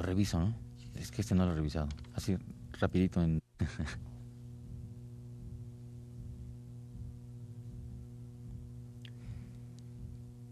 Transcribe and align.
Lo 0.00 0.06
reviso, 0.06 0.40
¿no? 0.40 0.54
Es 0.94 1.10
que 1.10 1.20
este 1.20 1.34
no 1.34 1.44
lo 1.44 1.52
he 1.52 1.56
revisado. 1.56 1.88
Así, 2.14 2.34
rapidito 2.80 3.22
en... 3.22 3.42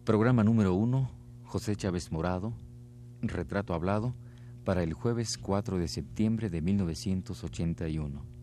Programa 0.05 0.45
número 0.45 0.75
uno, 0.75 1.11
José 1.45 1.77
Chávez 1.77 2.13
Morado, 2.13 2.53
Retrato 3.23 3.73
Hablado, 3.73 4.15
para 4.65 4.83
el 4.83 4.93
jueves 4.93 5.39
4 5.39 5.79
de 5.79 5.89
septiembre 5.89 6.51
de 6.51 6.61
1981. 6.61 8.38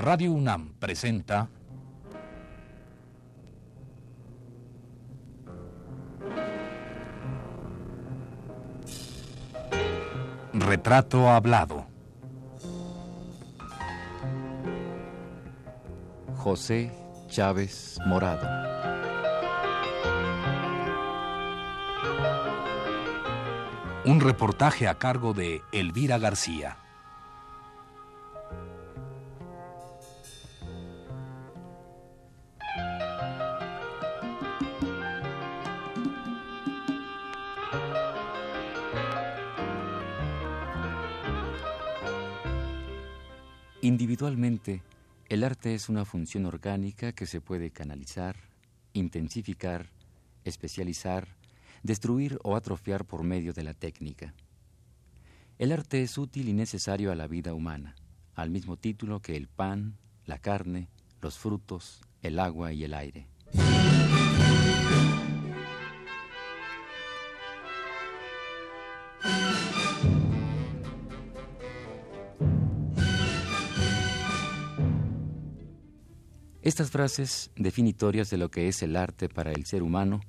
Radio 0.00 0.32
UNAM 0.32 0.72
presenta 0.78 1.50
Retrato 10.54 11.28
Hablado. 11.28 11.84
José 16.38 16.90
Chávez 17.28 17.98
Morado. 18.06 18.48
Un 24.06 24.20
reportaje 24.22 24.88
a 24.88 24.94
cargo 24.94 25.34
de 25.34 25.60
Elvira 25.72 26.16
García. 26.16 26.78
El 45.28 45.44
arte 45.44 45.74
es 45.74 45.88
una 45.88 46.04
función 46.04 46.44
orgánica 46.44 47.12
que 47.12 47.26
se 47.26 47.40
puede 47.40 47.70
canalizar, 47.70 48.36
intensificar, 48.92 49.90
especializar, 50.44 51.28
destruir 51.82 52.38
o 52.42 52.56
atrofiar 52.56 53.04
por 53.04 53.22
medio 53.22 53.52
de 53.52 53.62
la 53.62 53.74
técnica. 53.74 54.34
El 55.58 55.72
arte 55.72 56.02
es 56.02 56.18
útil 56.18 56.48
y 56.48 56.52
necesario 56.52 57.12
a 57.12 57.14
la 57.14 57.26
vida 57.26 57.54
humana, 57.54 57.94
al 58.34 58.50
mismo 58.50 58.76
título 58.76 59.20
que 59.20 59.36
el 59.36 59.46
pan, 59.46 59.96
la 60.26 60.38
carne, 60.38 60.88
los 61.20 61.38
frutos, 61.38 62.00
el 62.22 62.38
agua 62.38 62.72
y 62.72 62.84
el 62.84 62.94
aire. 62.94 63.28
Estas 76.70 76.92
frases, 76.92 77.50
definitorias 77.56 78.30
de 78.30 78.38
lo 78.38 78.48
que 78.48 78.68
es 78.68 78.80
el 78.84 78.94
arte 78.94 79.28
para 79.28 79.50
el 79.50 79.66
ser 79.66 79.82
humano, 79.82 80.20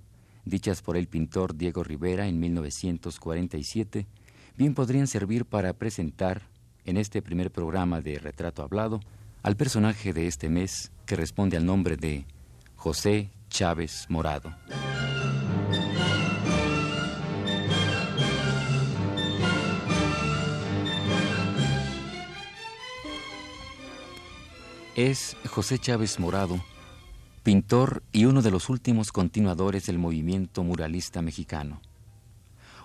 dichas 0.44 0.82
por 0.82 0.98
el 0.98 1.08
pintor 1.08 1.56
Diego 1.56 1.84
Rivera 1.84 2.26
en 2.26 2.40
1947, 2.40 4.08
bien 4.58 4.74
podrían 4.74 5.06
servir 5.06 5.46
para 5.46 5.74
presentar, 5.74 6.42
en 6.84 6.98
este 6.98 7.22
primer 7.22 7.52
programa 7.52 8.02
de 8.02 8.18
Retrato 8.18 8.64
Hablado, 8.64 9.02
al 9.44 9.56
personaje 9.56 10.14
de 10.14 10.26
este 10.26 10.50
mes 10.50 10.92
que 11.06 11.16
responde 11.16 11.58
al 11.58 11.66
nombre 11.68 11.96
de 11.96 12.26
José 12.76 13.30
Chávez 13.52 14.08
Morado. 14.10 14.52
Es 24.96 25.38
José 25.48 25.80
Chávez 25.80 26.20
Morado, 26.20 26.60
pintor 27.44 28.04
y 28.12 28.26
uno 28.26 28.42
de 28.42 28.52
los 28.52 28.70
últimos 28.70 29.12
continuadores 29.12 29.86
del 29.86 29.98
movimiento 29.98 30.64
muralista 30.64 31.22
mexicano. 31.22 31.82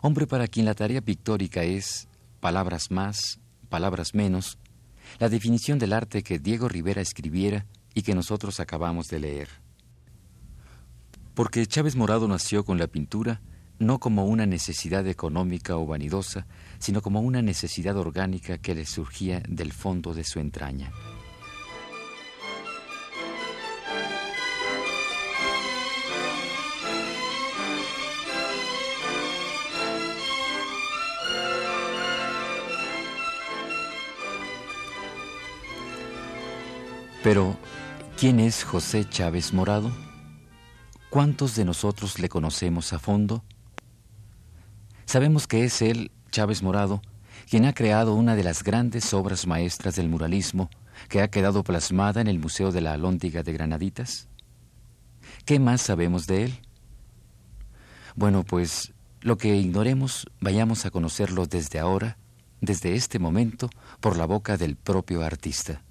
Hombre 0.02 0.26
para 0.26 0.46
quien 0.46 0.66
la 0.66 0.74
tarea 0.74 1.00
pictórica 1.00 1.64
es 1.64 2.08
palabras 2.40 2.90
más, 2.90 3.40
palabras 3.68 4.14
menos, 4.14 4.58
la 5.18 5.28
definición 5.28 5.78
del 5.78 5.92
arte 5.92 6.22
que 6.22 6.38
Diego 6.38 6.68
Rivera 6.68 7.00
escribiera 7.00 7.66
y 7.94 8.02
que 8.02 8.14
nosotros 8.14 8.60
acabamos 8.60 9.06
de 9.08 9.20
leer. 9.20 9.48
Porque 11.34 11.66
Chávez 11.66 11.96
Morado 11.96 12.28
nació 12.28 12.64
con 12.64 12.78
la 12.78 12.86
pintura 12.86 13.40
no 13.78 13.98
como 13.98 14.24
una 14.26 14.46
necesidad 14.46 15.06
económica 15.06 15.76
o 15.76 15.86
vanidosa, 15.86 16.46
sino 16.78 17.02
como 17.02 17.20
una 17.20 17.42
necesidad 17.42 17.96
orgánica 17.96 18.58
que 18.58 18.74
le 18.74 18.86
surgía 18.86 19.42
del 19.48 19.72
fondo 19.72 20.14
de 20.14 20.24
su 20.24 20.40
entraña. 20.40 20.92
Pero, 37.22 37.56
¿quién 38.18 38.40
es 38.40 38.64
José 38.64 39.08
Chávez 39.08 39.52
Morado? 39.52 39.90
¿Cuántos 41.10 41.56
de 41.56 41.64
nosotros 41.64 42.18
le 42.18 42.28
conocemos 42.28 42.92
a 42.92 42.98
fondo? 42.98 43.44
Sabemos 45.06 45.46
que 45.46 45.64
es 45.64 45.82
él, 45.82 46.10
Chávez 46.30 46.62
Morado, 46.62 47.00
quien 47.48 47.64
ha 47.64 47.72
creado 47.72 48.14
una 48.14 48.36
de 48.36 48.44
las 48.44 48.62
grandes 48.62 49.14
obras 49.14 49.46
maestras 49.46 49.96
del 49.96 50.08
muralismo 50.08 50.68
que 51.08 51.22
ha 51.22 51.28
quedado 51.28 51.62
plasmada 51.62 52.20
en 52.20 52.26
el 52.26 52.38
Museo 52.38 52.72
de 52.72 52.80
la 52.80 52.92
Alhóndiga 52.92 53.42
de 53.42 53.52
Granaditas. 53.52 54.28
¿Qué 55.44 55.58
más 55.58 55.82
sabemos 55.82 56.26
de 56.26 56.44
él? 56.44 56.60
Bueno, 58.14 58.44
pues 58.44 58.92
lo 59.20 59.36
que 59.36 59.56
ignoremos 59.56 60.26
vayamos 60.40 60.86
a 60.86 60.90
conocerlo 60.90 61.46
desde 61.46 61.78
ahora, 61.78 62.18
desde 62.60 62.94
este 62.94 63.18
momento, 63.18 63.70
por 64.00 64.16
la 64.16 64.26
boca 64.26 64.56
del 64.56 64.76
propio 64.76 65.22
artista. 65.22 65.82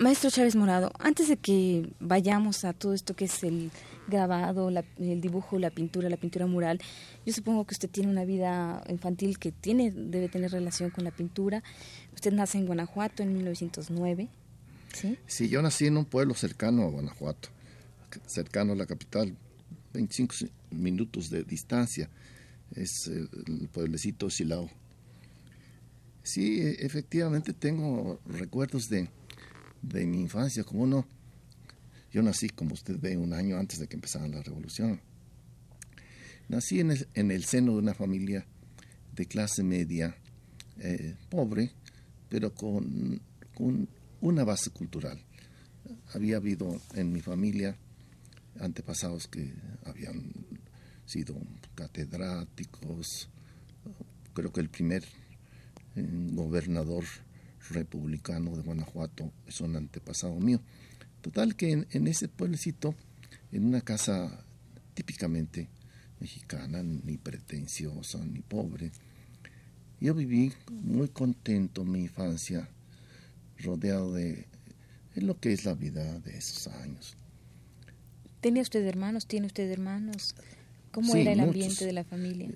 Maestro 0.00 0.30
Chávez 0.30 0.54
Morado, 0.54 0.92
antes 1.00 1.26
de 1.26 1.36
que 1.36 1.90
vayamos 1.98 2.64
a 2.64 2.72
todo 2.72 2.94
esto 2.94 3.16
que 3.16 3.24
es 3.24 3.42
el 3.42 3.72
grabado, 4.06 4.70
el 4.96 5.20
dibujo, 5.20 5.58
la 5.58 5.70
pintura, 5.70 6.08
la 6.08 6.16
pintura 6.16 6.46
mural, 6.46 6.80
yo 7.26 7.32
supongo 7.32 7.66
que 7.66 7.74
usted 7.74 7.90
tiene 7.90 8.08
una 8.08 8.24
vida 8.24 8.84
infantil 8.88 9.40
que 9.40 9.50
tiene 9.50 9.90
debe 9.90 10.28
tener 10.28 10.52
relación 10.52 10.90
con 10.90 11.02
la 11.02 11.10
pintura. 11.10 11.64
Usted 12.14 12.32
nace 12.32 12.58
en 12.58 12.66
Guanajuato 12.66 13.24
en 13.24 13.32
1909. 13.34 14.28
¿Sí? 14.94 15.18
Sí, 15.26 15.48
yo 15.48 15.60
nací 15.62 15.86
en 15.86 15.96
un 15.96 16.04
pueblo 16.04 16.34
cercano 16.34 16.84
a 16.84 16.90
Guanajuato, 16.90 17.48
cercano 18.24 18.74
a 18.74 18.76
la 18.76 18.86
capital, 18.86 19.36
25 19.94 20.32
minutos 20.70 21.28
de 21.28 21.42
distancia. 21.42 22.08
Es 22.72 23.08
el 23.08 23.68
pueblecito 23.72 24.30
Silao. 24.30 24.70
Sí, 26.22 26.60
e, 26.60 26.86
efectivamente 26.86 27.52
tengo 27.52 28.20
recuerdos 28.26 28.88
de 28.88 29.08
de 29.82 30.06
mi 30.06 30.20
infancia, 30.20 30.64
como 30.64 30.86
no. 30.86 31.06
Yo 32.12 32.22
nací, 32.22 32.48
como 32.48 32.74
usted 32.74 32.98
ve, 32.98 33.16
un 33.16 33.32
año 33.32 33.58
antes 33.58 33.78
de 33.78 33.86
que 33.86 33.96
empezara 33.96 34.26
la 34.28 34.42
revolución. 34.42 35.00
Nací 36.48 36.80
en 36.80 36.92
el, 36.92 37.08
en 37.14 37.30
el 37.30 37.44
seno 37.44 37.72
de 37.72 37.78
una 37.78 37.94
familia 37.94 38.46
de 39.14 39.26
clase 39.26 39.62
media, 39.62 40.16
eh, 40.78 41.14
pobre, 41.28 41.72
pero 42.28 42.54
con, 42.54 43.20
con 43.54 43.88
una 44.20 44.44
base 44.44 44.70
cultural. 44.70 45.20
Había 46.14 46.36
habido 46.36 46.80
en 46.94 47.12
mi 47.12 47.20
familia 47.20 47.76
antepasados 48.60 49.28
que 49.28 49.52
habían 49.84 50.32
sido 51.04 51.36
catedráticos, 51.74 53.28
creo 54.34 54.52
que 54.52 54.60
el 54.60 54.68
primer 54.68 55.04
eh, 55.96 56.06
gobernador 56.32 57.04
republicano 57.70 58.56
de 58.56 58.62
Guanajuato, 58.62 59.32
es 59.46 59.60
un 59.60 59.76
antepasado 59.76 60.38
mío. 60.40 60.60
Total 61.20 61.56
que 61.56 61.86
en, 61.90 62.06
ese 62.06 62.28
pueblecito, 62.28 62.94
en 63.52 63.64
una 63.64 63.80
casa 63.80 64.44
típicamente 64.94 65.68
mexicana, 66.20 66.82
ni 66.82 67.16
pretenciosa, 67.16 68.18
ni 68.24 68.40
pobre, 68.40 68.92
yo 70.00 70.14
viví 70.14 70.52
muy 70.70 71.08
contento 71.08 71.84
mi 71.84 72.02
infancia, 72.02 72.68
rodeado 73.58 74.14
de 74.14 74.46
lo 75.16 75.38
que 75.40 75.52
es 75.52 75.64
la 75.64 75.74
vida 75.74 76.20
de 76.20 76.36
esos 76.38 76.68
años. 76.68 77.16
¿Tenía 78.40 78.62
usted 78.62 78.84
hermanos? 78.86 79.26
¿Tiene 79.26 79.48
usted 79.48 79.68
hermanos? 79.70 80.34
¿Cómo 80.92 81.14
era 81.16 81.32
el 81.32 81.40
ambiente 81.40 81.84
de 81.84 81.92
la 81.92 82.04
familia? 82.04 82.50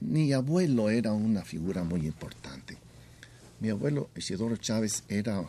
mi 0.00 0.32
abuelo 0.32 0.90
era 0.90 1.12
una 1.12 1.42
figura 1.44 1.84
muy 1.84 2.06
importante. 2.06 2.76
Mi 3.62 3.70
abuelo 3.70 4.10
Isidoro 4.16 4.56
Chávez 4.56 5.04
era 5.08 5.40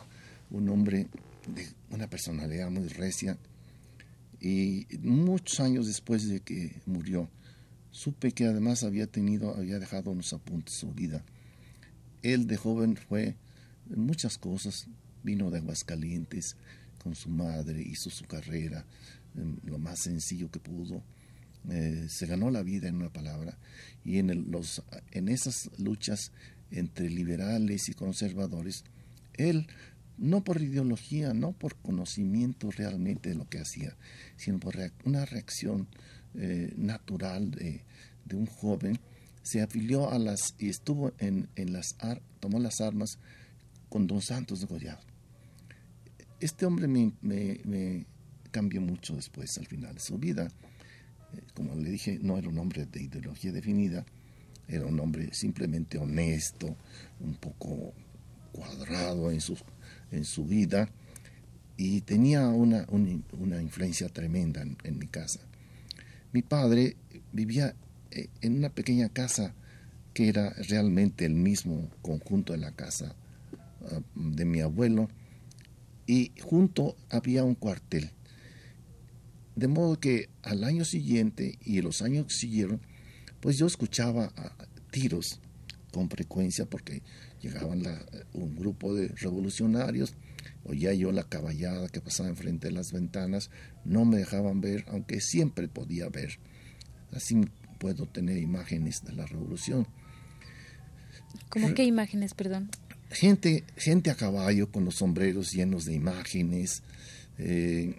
un 0.52 0.68
hombre 0.68 1.08
de 1.52 1.66
una 1.90 2.08
personalidad 2.08 2.70
muy 2.70 2.86
recia 2.86 3.36
y 4.40 4.86
muchos 5.02 5.58
años 5.58 5.88
después 5.88 6.28
de 6.28 6.38
que 6.38 6.80
murió, 6.86 7.28
supe 7.90 8.30
que 8.30 8.44
además 8.44 8.84
había 8.84 9.08
tenido, 9.08 9.56
había 9.56 9.80
dejado 9.80 10.12
unos 10.12 10.32
apuntes 10.32 10.76
su 10.76 10.92
vida. 10.92 11.24
Él 12.22 12.46
de 12.46 12.56
joven 12.56 12.96
fue 12.96 13.34
muchas 13.86 14.38
cosas, 14.38 14.86
vino 15.24 15.50
de 15.50 15.58
Aguascalientes 15.58 16.54
con 17.02 17.16
su 17.16 17.30
madre, 17.30 17.82
hizo 17.82 18.10
su 18.10 18.26
carrera, 18.26 18.84
lo 19.64 19.78
más 19.78 19.98
sencillo 19.98 20.52
que 20.52 20.60
pudo, 20.60 21.02
eh, 21.68 22.06
se 22.08 22.26
ganó 22.26 22.50
la 22.52 22.62
vida 22.62 22.86
en 22.86 22.94
una 22.94 23.12
palabra, 23.12 23.58
y 24.04 24.18
en, 24.18 24.52
los, 24.52 24.84
en 25.10 25.28
esas 25.28 25.68
luchas 25.78 26.30
entre 26.74 27.08
liberales 27.08 27.88
y 27.88 27.94
conservadores, 27.94 28.84
él, 29.34 29.66
no 30.18 30.44
por 30.44 30.60
ideología, 30.60 31.32
no 31.32 31.52
por 31.52 31.76
conocimiento 31.76 32.70
realmente 32.70 33.30
de 33.30 33.36
lo 33.36 33.48
que 33.48 33.58
hacía, 33.58 33.96
sino 34.36 34.58
por 34.58 34.76
una 35.04 35.24
reacción 35.24 35.88
eh, 36.34 36.72
natural 36.76 37.50
de, 37.50 37.82
un 38.32 38.46
joven, 38.46 38.98
se 39.42 39.60
afilió 39.60 40.10
a 40.10 40.18
las 40.18 40.54
y 40.58 40.68
estuvo 40.68 41.12
en, 41.18 41.48
en 41.54 41.72
las 41.72 41.94
tomó 42.40 42.58
las 42.58 42.80
armas 42.80 43.18
con 43.88 44.08
Don 44.08 44.20
Santos 44.20 44.60
de 44.60 44.66
Goyado. 44.66 45.00
Este 46.40 46.66
hombre 46.66 46.88
me, 46.88 47.12
me, 47.22 48.06
cambió 48.50 48.80
mucho 48.80 49.14
después, 49.14 49.56
al 49.58 49.66
final 49.66 49.94
de 49.94 50.00
su 50.00 50.18
vida. 50.18 50.48
Eh, 51.32 51.42
como 51.54 51.76
le 51.76 51.90
dije, 51.90 52.18
no 52.20 52.36
era 52.36 52.48
un 52.48 52.58
hombre 52.58 52.86
de 52.86 53.02
ideología 53.02 53.52
definida, 53.52 54.04
era 54.68 54.86
un 54.86 54.98
hombre 55.00 55.32
simplemente 55.32 55.98
honesto, 55.98 56.76
un 57.20 57.34
poco 57.34 57.92
cuadrado 58.52 59.30
en 59.30 59.40
su, 59.40 59.56
en 60.10 60.24
su 60.24 60.46
vida 60.46 60.88
y 61.76 62.02
tenía 62.02 62.48
una, 62.48 62.86
una, 62.88 63.60
influencia 63.60 64.08
tremenda 64.08 64.62
en, 64.62 64.98
mi 64.98 65.06
casa. 65.06 65.40
Mi 66.32 66.42
padre 66.42 66.96
vivía 67.32 67.74
eh, 68.10 68.28
en 68.40 68.56
una 68.58 68.68
pequeña 68.68 69.08
casa 69.08 69.54
que 70.12 70.28
era 70.28 70.50
realmente 70.68 71.24
el 71.24 71.34
mismo 71.34 71.90
conjunto 72.00 72.52
de 72.52 72.60
la 72.60 72.70
casa 72.70 73.16
ah, 73.90 74.00
de 74.14 74.44
mi 74.44 74.60
abuelo 74.60 75.08
y 76.06 76.32
junto 76.40 76.96
había 77.10 77.44
un 77.44 77.56
cuartel. 77.56 78.10
De 79.56 79.68
modo 79.68 79.98
que 79.98 80.28
al 80.42 80.64
año 80.64 80.84
siguiente 80.84 81.58
y 81.64 81.80
los 81.80 82.02
años 82.02 82.26
que 82.26 82.34
siguieron, 82.34 82.80
pues 83.44 83.58
yo 83.58 83.66
escuchaba 83.66 84.32
tiros 84.90 85.38
con 85.92 86.08
frecuencia 86.08 86.64
porque 86.64 87.02
llegaban 87.42 87.82
un 88.32 88.56
grupo 88.56 88.94
de 88.94 89.08
revolucionarios, 89.08 90.14
oía 90.64 90.94
yo 90.94 91.12
la 91.12 91.24
caballada 91.24 91.90
que 91.90 92.00
pasaba 92.00 92.30
enfrente 92.30 92.68
de 92.68 92.72
las 92.72 92.90
ventanas, 92.90 93.50
no 93.84 94.06
me 94.06 94.16
dejaban 94.16 94.62
ver, 94.62 94.86
aunque 94.88 95.20
siempre 95.20 95.68
podía 95.68 96.08
ver. 96.08 96.38
Así 97.12 97.38
puedo 97.78 98.06
tener 98.06 98.38
imágenes 98.38 99.04
de 99.04 99.12
la 99.12 99.26
revolución. 99.26 99.86
¿Cómo 101.50 101.74
qué 101.74 101.84
imágenes, 101.84 102.32
perdón? 102.32 102.70
Gente, 103.10 103.64
gente 103.76 104.10
a 104.10 104.14
caballo 104.14 104.72
con 104.72 104.86
los 104.86 104.94
sombreros 104.94 105.52
llenos 105.52 105.84
de 105.84 105.92
imágenes. 105.92 106.82
Eh, 107.36 107.94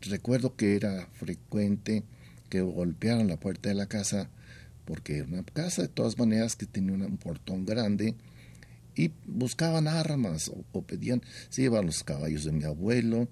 recuerdo 0.00 0.56
que 0.56 0.74
era 0.74 1.06
frecuente 1.12 2.02
que 2.48 2.62
golpearan 2.62 3.28
la 3.28 3.38
puerta 3.38 3.68
de 3.68 3.74
la 3.74 3.84
casa, 3.84 4.30
porque 4.90 5.18
era 5.18 5.28
una 5.28 5.44
casa 5.44 5.82
de 5.82 5.88
todas 5.88 6.18
maneras 6.18 6.56
que 6.56 6.66
tenía 6.66 6.94
un 7.06 7.16
portón 7.16 7.64
grande, 7.64 8.16
y 8.96 9.12
buscaban 9.24 9.86
armas 9.86 10.50
o, 10.72 10.82
pedían, 10.82 11.22
se 11.48 11.62
llevaban 11.62 11.86
los 11.86 12.02
caballos 12.02 12.42
de 12.42 12.50
mi 12.50 12.64
abuelo, 12.64 13.28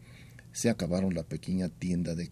se 0.53 0.71
acabaron 0.71 1.15
la 1.15 1.25
pequeña 1.25 1.69
tienda 1.69 2.15
de, 2.15 2.31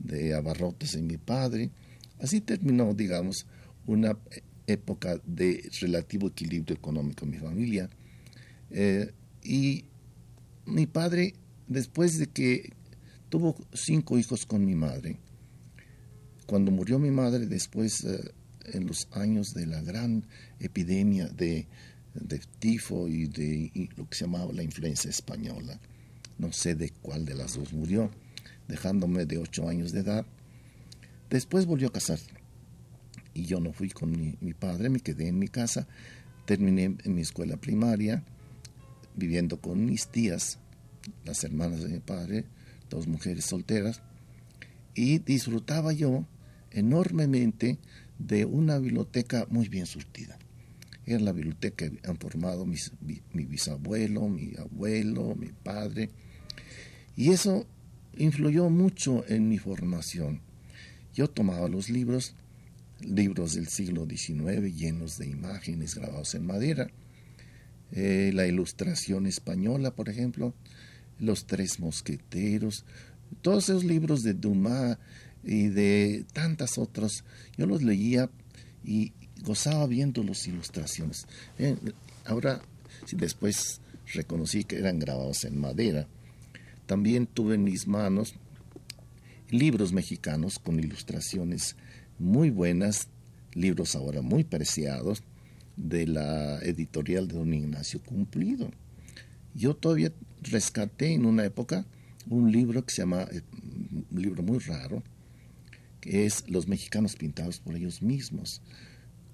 de 0.00 0.34
abarrotes 0.34 0.94
de 0.94 1.02
mi 1.02 1.16
padre. 1.16 1.70
Así 2.18 2.40
terminó, 2.40 2.92
digamos, 2.92 3.46
una 3.86 4.18
época 4.66 5.20
de 5.24 5.70
relativo 5.80 6.26
equilibrio 6.26 6.74
económico 6.74 7.24
en 7.24 7.30
mi 7.30 7.38
familia. 7.38 7.88
Eh, 8.70 9.12
y 9.44 9.84
mi 10.66 10.88
padre, 10.88 11.34
después 11.68 12.18
de 12.18 12.26
que 12.26 12.72
tuvo 13.28 13.54
cinco 13.72 14.18
hijos 14.18 14.44
con 14.44 14.64
mi 14.64 14.74
madre, 14.74 15.18
cuando 16.50 16.72
murió 16.72 16.98
mi 16.98 17.12
madre, 17.12 17.46
después, 17.46 18.02
eh, 18.02 18.32
en 18.64 18.86
los 18.86 19.08
años 19.12 19.54
de 19.54 19.66
la 19.66 19.80
gran 19.80 20.24
epidemia 20.58 21.28
de, 21.28 21.66
tifo 22.58 23.08
y 23.08 23.26
de 23.26 23.88
lo 23.96 24.08
que 24.08 24.16
se 24.16 24.24
llamaba 24.24 24.52
la 24.52 24.62
influenza 24.62 25.08
española, 25.08 25.78
no 26.38 26.52
sé 26.52 26.74
de 26.74 26.90
cuál 26.90 27.24
de 27.24 27.34
las 27.34 27.54
dos 27.54 27.72
murió, 27.72 28.10
dejándome 28.68 29.26
de 29.26 29.38
ocho 29.38 29.68
años 29.68 29.92
de 29.92 30.00
edad, 30.00 30.26
después 31.28 31.66
volvió 31.66 31.88
a 31.88 31.92
casar. 31.92 32.18
Y 33.32 33.44
yo 33.44 33.60
no 33.60 33.72
fui 33.72 33.90
con 33.90 34.10
mi, 34.10 34.36
mi 34.40 34.54
padre, 34.54 34.88
me 34.88 35.00
quedé 35.00 35.28
en 35.28 35.38
mi 35.38 35.48
casa, 35.48 35.86
terminé 36.46 36.96
en 37.04 37.14
mi 37.14 37.20
escuela 37.20 37.56
primaria, 37.56 38.24
viviendo 39.14 39.60
con 39.60 39.84
mis 39.84 40.08
tías, 40.08 40.58
las 41.24 41.44
hermanas 41.44 41.82
de 41.82 41.88
mi 41.88 42.00
padre, 42.00 42.44
dos 42.88 43.06
mujeres 43.06 43.44
solteras, 43.44 44.02
y 44.94 45.18
disfrutaba 45.18 45.92
yo 45.92 46.26
enormemente 46.70 47.78
de 48.26 48.44
una 48.44 48.78
biblioteca 48.78 49.46
muy 49.50 49.68
bien 49.68 49.86
surtida. 49.86 50.38
Era 51.06 51.20
la 51.20 51.32
biblioteca 51.32 51.88
que 51.88 52.08
han 52.08 52.18
formado 52.18 52.66
mi, 52.66 52.76
bisabuelo, 53.32 54.28
mi 54.28 54.52
abuelo, 54.58 55.34
mi 55.34 55.48
padre, 55.48 56.10
y 57.16 57.30
eso 57.30 57.66
influyó 58.16 58.68
mucho 58.70 59.24
en 59.28 59.48
mi 59.48 59.58
formación. 59.58 60.40
Yo 61.14 61.28
tomaba 61.28 61.68
los 61.68 61.88
libros, 61.88 62.34
libros 63.00 63.54
del 63.54 63.68
siglo 63.68 64.06
XIX 64.06 64.74
llenos 64.74 65.18
de 65.18 65.26
imágenes 65.26 65.94
grabados 65.94 66.34
en 66.34 66.46
madera, 66.46 66.90
eh, 67.92 68.30
la 68.34 68.46
ilustración 68.46 69.26
española, 69.26 69.94
por 69.96 70.08
ejemplo, 70.08 70.54
Los 71.18 71.46
Tres 71.46 71.80
Mosqueteros, 71.80 72.84
todos 73.42 73.64
esos 73.64 73.84
libros 73.84 74.22
de 74.22 74.34
Dumas 74.34 74.98
y 75.44 75.68
de 75.68 76.24
tantas 76.32 76.78
otras, 76.78 77.24
yo 77.56 77.66
los 77.66 77.82
leía 77.82 78.30
y 78.84 79.12
gozaba 79.42 79.86
viendo 79.86 80.22
las 80.22 80.46
ilustraciones. 80.46 81.26
Eh, 81.58 81.76
ahora, 82.24 82.60
después 83.12 83.80
reconocí 84.12 84.64
que 84.64 84.76
eran 84.76 84.98
grabados 84.98 85.44
en 85.44 85.60
madera, 85.60 86.06
también 86.86 87.26
tuve 87.26 87.54
en 87.54 87.64
mis 87.64 87.86
manos 87.86 88.34
libros 89.50 89.92
mexicanos 89.92 90.58
con 90.58 90.78
ilustraciones 90.78 91.76
muy 92.18 92.50
buenas, 92.50 93.08
libros 93.54 93.96
ahora 93.96 94.22
muy 94.22 94.44
preciados, 94.44 95.22
de 95.76 96.06
la 96.06 96.58
editorial 96.58 97.26
de 97.26 97.34
don 97.34 97.54
Ignacio 97.54 98.00
Cumplido. 98.02 98.70
Yo 99.54 99.74
todavía 99.74 100.12
rescaté 100.42 101.14
en 101.14 101.24
una 101.24 101.44
época 101.44 101.86
un 102.28 102.52
libro 102.52 102.84
que 102.84 102.92
se 102.92 103.02
llama, 103.02 103.22
eh, 103.22 103.40
un 104.10 104.22
libro 104.22 104.42
muy 104.42 104.58
raro, 104.58 105.02
que 106.00 106.26
es 106.26 106.48
Los 106.48 106.68
mexicanos 106.68 107.16
pintados 107.16 107.60
por 107.60 107.76
ellos 107.76 108.02
mismos, 108.02 108.62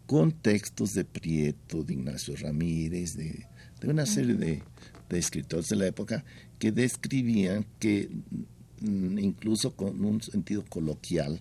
con 0.07 0.33
textos 0.33 0.95
de 0.95 1.05
Prieto, 1.05 1.83
de 1.83 1.95
Ignacio 1.95 2.37
Ramírez, 2.37 3.17
de, 3.17 3.47
una 3.85 4.07
serie 4.07 4.35
de, 4.35 4.63
escritores 5.11 5.69
de 5.69 5.77
la 5.77 5.87
época 5.87 6.25
que 6.59 6.73
describían 6.73 7.67
que 7.79 8.09
mm, 8.81 9.19
incluso 9.19 9.75
con 9.77 10.05
un 10.05 10.23
sentido 10.23 10.65
coloquial 10.69 11.41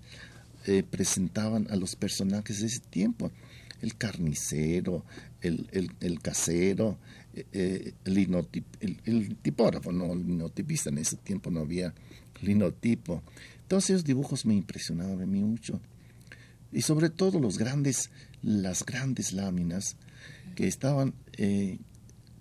eh, 0.68 0.84
presentaban 0.84 1.68
a 1.70 1.76
los 1.76 1.96
personajes 1.96 2.62
de 2.62 2.68
ese 2.68 2.80
tiempo 2.80 3.32
el 3.82 3.96
carnicero, 3.96 5.06
el, 5.42 5.68
el, 6.00 6.20
casero, 6.22 6.98
eh, 7.34 7.46
eh, 7.52 7.94
el, 8.06 9.00
el, 9.06 9.36
tipógrafo, 9.36 9.92
no 9.92 10.14
el 10.14 10.26
linotipista, 10.26 10.90
en 10.90 10.98
ese 10.98 11.18
tiempo 11.18 11.52
no 11.52 11.62
había 11.62 11.94
linotipo. 12.42 13.22
Todos 13.68 13.90
esos 13.90 14.04
dibujos 14.04 14.46
me 14.46 14.54
impresionaban 14.54 15.22
a 15.22 15.26
mí 15.26 15.44
mucho. 15.44 15.80
Y 16.72 16.82
sobre 16.82 17.10
todo 17.10 17.40
los 17.40 17.58
grandes, 17.58 18.10
las 18.42 18.86
grandes 18.86 19.34
láminas 19.34 19.98
que 20.56 20.68
estaban 20.68 21.14
eh, 21.38 21.80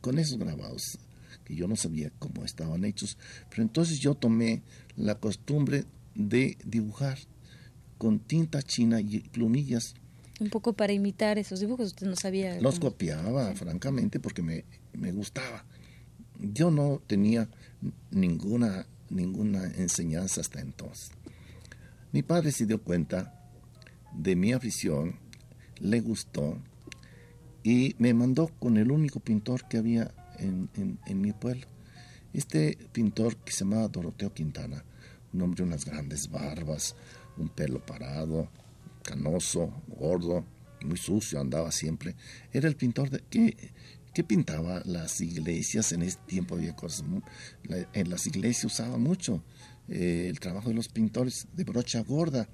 con 0.01 0.19
esos 0.19 0.39
grabados, 0.39 0.99
que 1.45 1.55
yo 1.55 1.69
no 1.69 1.77
sabía 1.77 2.11
cómo 2.19 2.45
estaban 2.45 2.85
hechos. 2.85 3.17
Pero 3.51 3.63
entonces 3.63 4.01
yo 4.01 4.15
tomé 4.15 4.63
la 4.97 5.17
costumbre 5.17 5.85
de 6.15 6.57
dibujar 6.65 7.19
con 7.99 8.19
tinta 8.19 8.63
china 8.63 9.01
y 9.01 9.21
plumillas 9.21 9.95
Un 10.41 10.51
poco 10.51 10.73
para 10.73 10.93
imitar 10.93 11.39
esos 11.39 11.61
dibujos, 11.61 11.89
usted 11.89 12.07
no 12.07 12.17
sabía. 12.17 12.61
Los 12.61 12.81
copiaba, 12.81 13.55
francamente, 13.55 14.21
porque 14.21 14.43
me, 14.43 14.65
me 14.93 15.13
gustaba. 15.13 15.65
Yo 16.41 16.71
no 16.71 17.01
tenía 17.07 17.49
ninguna, 18.11 18.87
ninguna 19.15 19.65
enseñanza 19.77 20.41
hasta 20.41 20.61
entonces. 20.61 21.11
Mi 22.13 22.23
padre 22.23 22.53
se 22.53 22.67
dio 22.67 22.83
cuenta 22.83 23.41
de 24.13 24.37
mi 24.37 24.53
afición, 24.53 25.19
le 25.81 26.01
gustó 26.01 26.59
y 27.63 27.97
me 27.99 28.15
mandó 28.15 28.49
con 28.59 28.77
el 28.77 28.91
único 28.91 29.21
pintor 29.21 29.67
que 29.69 29.79
había 29.79 30.15
en, 30.39 30.69
en, 30.75 31.21
mi 31.21 31.33
pueblo. 31.33 31.67
Este 32.33 32.77
pintor 32.93 33.37
que 33.37 33.53
se 33.53 33.61
llamaba 33.61 33.89
Doroteo 33.89 34.33
Quintana, 34.33 34.85
un 35.33 35.43
hombre 35.43 35.59
de 35.59 35.69
unas 35.69 35.85
grandes 35.85 36.31
barbas, 36.31 36.95
un 37.37 37.49
pelo 37.49 37.85
parado, 37.85 38.49
canoso, 39.03 39.73
gordo, 39.89 40.45
muy 40.85 40.97
sucio, 40.97 41.41
andaba 41.41 41.73
siempre. 41.73 42.15
Era 42.53 42.69
el 42.69 42.77
pintor 42.77 43.11
de, 43.11 43.25
que 44.15 44.23
pintaba 44.23 44.81
las 44.85 45.21
iglesias 45.21 45.93
en 45.93 46.03
ese 46.03 46.19
tiempo. 46.27 46.55
Había 46.55 46.75
cosas, 46.75 47.05
en 47.93 48.11
las 48.11 48.27
iglesias 48.27 48.65
usaba 48.65 48.97
mucho 48.97 49.43
eh, 49.89 50.29
el 50.31 50.41
trabajo 50.41 50.69
de 50.69 50.75
los 50.77 50.89
pintores 50.89 51.49
de 51.53 51.65
brocha 51.65 52.01
gorda. 52.01 52.49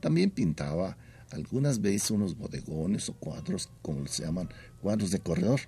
También 0.00 0.30
pintaba 0.30 0.96
algunas 1.30 1.80
veces 1.80 2.10
unos 2.10 2.36
bodegones 2.36 3.08
o 3.08 3.14
cuadros, 3.14 3.70
como 3.82 4.06
se 4.06 4.24
llaman, 4.24 4.50
cuadros 4.82 5.10
de 5.10 5.18
corredor, 5.18 5.60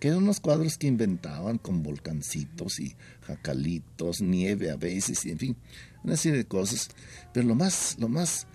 que 0.00 0.08
eran 0.08 0.22
unos 0.22 0.40
cuadros 0.40 0.78
que 0.78 0.86
inventaban 0.86 1.58
con 1.58 1.82
volcancitos 1.82 2.80
y 2.80 2.96
jacalitos, 3.22 4.20
nieve 4.22 4.70
a 4.70 4.76
veces, 4.76 5.24
y 5.26 5.30
en 5.30 5.38
fin, 5.38 5.56
una 6.02 6.16
serie 6.16 6.38
de 6.38 6.46
cosas. 6.46 6.88
Pero 7.32 7.46
lo 7.46 7.54
más, 7.54 7.96
lo 7.98 8.08
más 8.08 8.46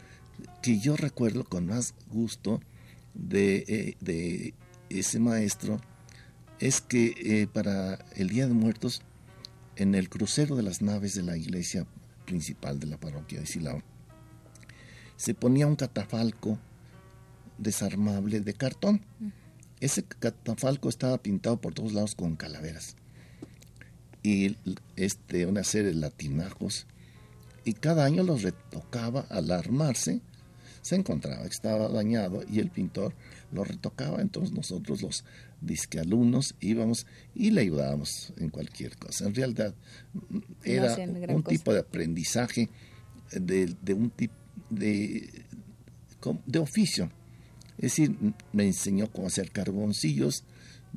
que 0.61 0.79
yo 0.79 0.95
recuerdo 0.95 1.43
con 1.43 1.67
más 1.67 1.93
gusto 2.09 2.59
de, 3.13 3.65
eh, 3.67 3.97
de 3.99 4.55
ese 4.89 5.19
maestro 5.19 5.79
es 6.63 6.79
que 6.79 7.13
eh, 7.17 7.47
para 7.47 7.99
el 8.15 8.29
Día 8.29 8.47
de 8.47 8.53
Muertos, 8.53 9.01
en 9.75 9.95
el 9.95 10.07
crucero 10.07 10.55
de 10.55 10.63
las 10.63 10.81
naves 10.81 11.13
de 11.13 11.21
la 11.21 11.35
iglesia 11.35 11.85
principal 12.25 12.79
de 12.79 12.87
la 12.87 12.95
parroquia 12.95 13.41
de 13.41 13.45
Silao, 13.45 13.81
se 15.17 15.33
ponía 15.33 15.67
un 15.67 15.75
catafalco 15.75 16.57
desarmable 17.57 18.39
de 18.39 18.53
cartón. 18.53 19.01
Ese 19.81 20.03
catafalco 20.03 20.87
estaba 20.87 21.17
pintado 21.17 21.59
por 21.59 21.73
todos 21.73 21.91
lados 21.91 22.15
con 22.15 22.37
calaveras 22.37 22.95
y 24.23 24.55
este, 24.95 25.45
una 25.45 25.65
serie 25.65 25.89
de 25.89 25.95
latinajos 25.95 26.87
y 27.65 27.73
cada 27.73 28.05
año 28.05 28.23
los 28.23 28.41
retocaba 28.41 29.25
al 29.29 29.51
armarse 29.51 30.21
se 30.81 30.95
encontraba 30.95 31.43
que 31.43 31.49
estaba 31.49 31.89
dañado 31.89 32.41
y 32.49 32.59
el 32.59 32.69
pintor 32.69 33.13
lo 33.51 33.65
retocaba 33.65 34.21
entonces 34.21 34.53
nosotros 34.55 35.01
los 35.01 35.25
disque 35.65 35.99
alumnos 35.99 36.55
íbamos 36.59 37.05
y 37.33 37.51
le 37.51 37.61
ayudábamos 37.61 38.33
en 38.37 38.49
cualquier 38.49 38.97
cosa 38.97 39.25
en 39.25 39.35
realidad 39.35 39.75
era 40.63 40.95
un 41.35 41.43
tipo 41.43 41.73
de 41.73 41.79
aprendizaje 41.79 42.69
de, 43.31 43.75
de 43.81 43.93
un 43.93 44.09
tipo 44.09 44.33
de, 44.69 45.45
de 46.45 46.59
oficio. 46.59 47.09
Es 47.77 47.95
decir, 47.95 48.15
me 48.51 48.65
enseñó 48.65 49.11
cómo 49.11 49.27
hacer 49.27 49.51
carboncillos, 49.51 50.43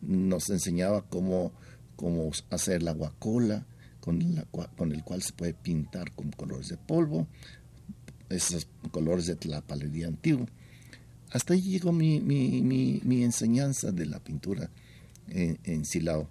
nos 0.03 0.51
enseñaba 0.51 1.03
cómo, 1.03 1.53
cómo 1.97 2.31
hacer 2.51 2.83
la 2.83 2.93
guacola, 2.93 3.67
con, 4.01 4.35
la, 4.35 4.45
con 4.45 4.93
el 4.93 5.03
cual 5.03 5.23
se 5.23 5.33
puede 5.33 5.55
pintar 5.55 6.13
con 6.15 6.31
colores 6.31 6.69
de 6.69 6.77
polvo, 6.77 7.27
esos 8.29 8.69
colores 8.91 9.27
de 9.27 9.37
la 9.49 9.63
palería 9.63 10.07
antigua. 10.09 10.47
Hasta 11.31 11.55
ahí 11.55 11.63
llegó 11.63 11.93
mi, 11.93 12.21
mi, 12.21 12.63
mi, 12.63 13.23
enseñanza 13.23 13.91
de 13.93 14.07
la 14.07 14.21
pintura 14.21 14.71
en, 15.29 15.59
en 15.65 15.85
Silao. 15.85 16.29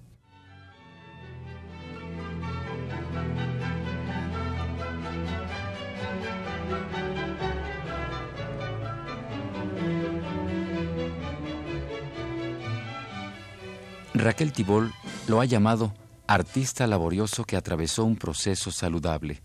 Raquel 14.13 14.53
Tibol 14.53 14.93
lo 15.27 15.41
ha 15.41 15.45
llamado 15.45 15.93
artista 16.25 16.87
laborioso 16.87 17.43
que 17.43 17.57
atravesó 17.57 18.05
un 18.05 18.15
proceso 18.15 18.71
saludable. 18.71 19.41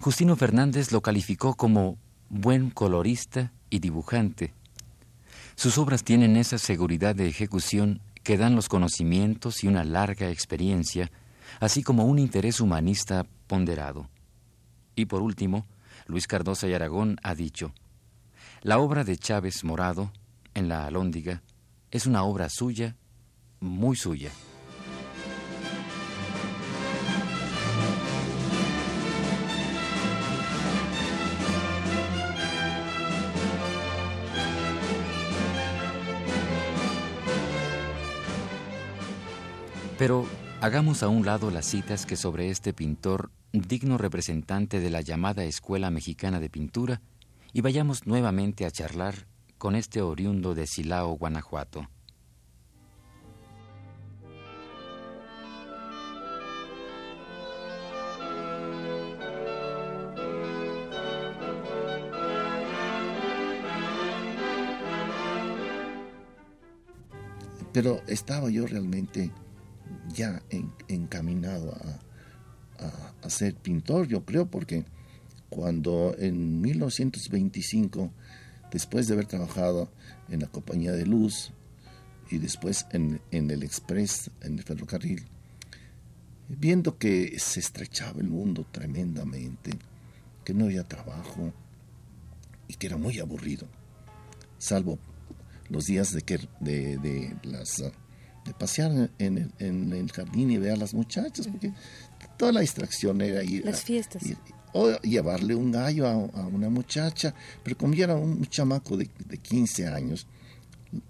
Justino 0.00 0.36
Fernández 0.36 0.92
lo 0.92 1.00
calificó 1.00 1.54
como 1.54 1.98
buen 2.28 2.70
colorista 2.70 3.52
y 3.70 3.78
dibujante. 3.78 4.52
Sus 5.54 5.78
obras 5.78 6.04
tienen 6.04 6.36
esa 6.36 6.58
seguridad 6.58 7.14
de 7.14 7.28
ejecución 7.28 8.00
que 8.22 8.36
dan 8.36 8.54
los 8.54 8.68
conocimientos 8.68 9.64
y 9.64 9.68
una 9.68 9.84
larga 9.84 10.30
experiencia, 10.30 11.10
así 11.60 11.82
como 11.82 12.04
un 12.04 12.18
interés 12.18 12.60
humanista 12.60 13.26
ponderado. 13.46 14.08
Y 14.94 15.06
por 15.06 15.22
último, 15.22 15.66
Luis 16.06 16.26
Cardosa 16.26 16.68
y 16.68 16.74
Aragón 16.74 17.18
ha 17.22 17.34
dicho, 17.34 17.72
la 18.62 18.78
obra 18.78 19.04
de 19.04 19.16
Chávez 19.16 19.64
Morado, 19.64 20.12
en 20.54 20.68
la 20.68 20.86
Alhóndiga, 20.86 21.42
es 21.90 22.06
una 22.06 22.24
obra 22.24 22.48
suya 22.48 22.96
muy 23.60 23.96
suya. 23.96 24.30
Pero 39.98 40.24
hagamos 40.60 41.02
a 41.02 41.08
un 41.08 41.26
lado 41.26 41.50
las 41.50 41.66
citas 41.66 42.06
que 42.06 42.14
sobre 42.14 42.50
este 42.50 42.72
pintor, 42.72 43.32
digno 43.52 43.98
representante 43.98 44.78
de 44.78 44.90
la 44.90 45.00
llamada 45.00 45.42
Escuela 45.42 45.90
Mexicana 45.90 46.38
de 46.38 46.48
Pintura, 46.48 47.00
y 47.52 47.62
vayamos 47.62 48.06
nuevamente 48.06 48.64
a 48.64 48.70
charlar 48.70 49.26
con 49.58 49.74
este 49.74 50.00
oriundo 50.00 50.54
de 50.54 50.68
Silao, 50.68 51.18
Guanajuato. 51.18 51.88
Pero 67.72 68.00
estaba 68.06 68.48
yo 68.48 68.64
realmente 68.64 69.32
ya 70.14 70.42
encaminado 70.88 71.74
a, 71.74 72.00
a, 73.22 73.30
ser 73.30 73.54
pintor, 73.54 74.06
yo 74.06 74.24
creo, 74.24 74.50
porque 74.50 74.84
cuando 75.48 76.14
en 76.18 76.60
1925, 76.60 78.10
después 78.70 79.06
de 79.06 79.14
haber 79.14 79.26
trabajado 79.26 79.90
en 80.28 80.40
la 80.40 80.46
compañía 80.46 80.92
de 80.92 81.06
luz 81.06 81.52
y 82.30 82.38
después 82.38 82.86
en, 82.92 83.20
en 83.30 83.50
el 83.50 83.62
Express, 83.62 84.30
en 84.42 84.58
el 84.58 84.64
ferrocarril, 84.64 85.26
viendo 86.48 86.98
que 86.98 87.38
se 87.38 87.60
estrechaba 87.60 88.20
el 88.20 88.28
mundo 88.28 88.66
tremendamente, 88.70 89.72
que 90.44 90.54
no 90.54 90.66
había 90.66 90.84
trabajo 90.84 91.52
y 92.68 92.74
que 92.74 92.86
era 92.86 92.96
muy 92.96 93.18
aburrido, 93.18 93.66
salvo 94.58 94.98
los 95.68 95.84
días 95.84 96.12
de, 96.12 96.22
que, 96.22 96.38
de, 96.60 96.96
de 96.98 97.36
las 97.42 97.82
de 98.48 98.54
pasear 98.54 99.10
en 99.18 99.38
el, 99.38 99.52
en 99.58 99.92
el, 99.92 100.10
jardín 100.10 100.50
y 100.50 100.58
ver 100.58 100.72
a 100.72 100.76
las 100.76 100.94
muchachas, 100.94 101.46
porque 101.46 101.72
toda 102.36 102.52
la 102.52 102.60
distracción 102.60 103.20
era 103.20 103.42
ir 103.42 103.64
las 103.64 103.82
fiestas. 103.82 104.22
o 104.72 104.98
llevarle 105.02 105.54
un 105.54 105.70
gallo 105.70 106.06
a, 106.06 106.16
una 106.46 106.70
muchacha, 106.70 107.34
pero 107.62 107.76
como 107.76 107.94
yo 107.94 108.04
era 108.04 108.16
un 108.16 108.44
chamaco 108.46 108.96
de, 108.96 109.10
de 109.26 109.38
15 109.38 109.86
años, 109.86 110.26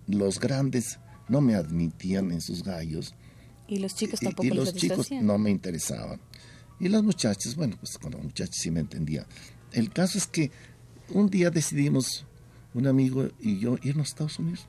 los 0.06 0.40
grandes 0.40 0.98
no 1.28 1.40
me 1.40 1.54
admitían 1.54 2.32
en 2.32 2.40
sus 2.40 2.62
gallos. 2.62 3.14
Y 3.68 3.78
los 3.78 3.94
chicos 3.94 4.20
tampoco 4.20 4.44
Y, 4.44 4.48
y 4.48 4.54
los 4.54 4.74
chicos 4.74 5.10
no 5.10 5.38
me 5.38 5.50
interesaban. 5.50 6.20
Y 6.80 6.88
las 6.88 7.02
muchachas, 7.02 7.54
bueno, 7.54 7.76
pues 7.78 7.98
con 7.98 8.12
las 8.12 8.22
muchachas 8.22 8.56
sí 8.56 8.70
me 8.70 8.80
entendía. 8.80 9.26
El 9.72 9.90
caso 9.90 10.18
es 10.18 10.26
que 10.26 10.50
un 11.10 11.28
día 11.28 11.50
decidimos 11.50 12.24
un 12.74 12.86
amigo 12.86 13.28
y 13.40 13.58
yo 13.58 13.76
irnos 13.82 14.08
a 14.08 14.10
Estados 14.10 14.38
Unidos. 14.38 14.66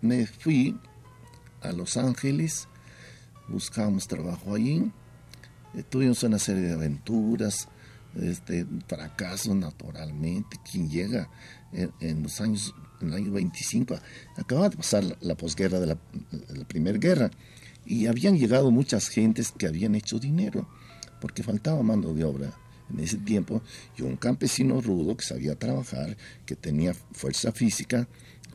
Me 0.00 0.26
fui 0.26 0.78
a 1.60 1.72
Los 1.72 1.96
Ángeles, 1.96 2.68
buscamos 3.48 4.06
trabajo 4.06 4.54
allí, 4.54 4.92
eh, 5.74 5.82
tuvimos 5.82 6.22
una 6.22 6.38
serie 6.38 6.62
de 6.62 6.72
aventuras, 6.74 7.68
este, 8.14 8.64
fracasos 8.86 9.54
naturalmente. 9.56 10.56
Quien 10.70 10.88
llega 10.88 11.28
en, 11.72 12.22
los 12.22 12.40
años, 12.40 12.74
en 13.00 13.08
el 13.08 13.14
año 13.14 13.32
25, 13.32 13.98
acababa 14.36 14.68
de 14.68 14.76
pasar 14.76 15.04
la, 15.20 15.34
posguerra 15.34 15.80
de 15.80 15.86
la, 15.86 15.98
la 16.54 16.64
Primera 16.64 16.98
Guerra 16.98 17.30
y 17.84 18.06
habían 18.06 18.38
llegado 18.38 18.70
muchas 18.70 19.08
gentes 19.08 19.50
que 19.50 19.66
habían 19.66 19.94
hecho 19.94 20.18
dinero 20.18 20.68
porque 21.20 21.42
faltaba 21.42 21.82
mano 21.82 22.14
de 22.14 22.24
obra 22.24 22.52
en 22.90 23.00
ese 23.00 23.18
tiempo, 23.18 23.62
y 23.96 24.02
un 24.02 24.16
campesino 24.16 24.80
rudo 24.80 25.16
que 25.16 25.24
sabía 25.24 25.58
trabajar, 25.58 26.16
que 26.46 26.56
tenía 26.56 26.94
fuerza 26.94 27.52
física, 27.52 28.08